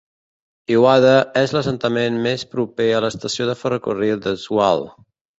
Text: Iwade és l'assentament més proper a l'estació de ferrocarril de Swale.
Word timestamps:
Iwade 0.75 1.09
és 1.41 1.51
l'assentament 1.55 2.17
més 2.23 2.45
proper 2.53 2.87
a 2.93 3.01
l'estació 3.07 3.47
de 3.51 3.55
ferrocarril 3.65 4.23
de 4.23 4.33
Swale. 4.45 4.89